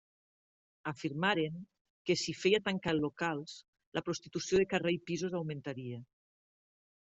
[0.91, 1.59] Afirmaren
[2.09, 3.55] que si feia tancar els locals
[3.99, 6.05] la prostitució de carrer i pisos augmentaria.